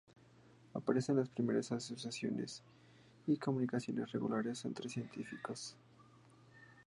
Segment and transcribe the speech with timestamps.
[0.73, 2.63] Aparecen las primeras asociaciones
[3.27, 5.75] y comunicaciones regulares entre científicos.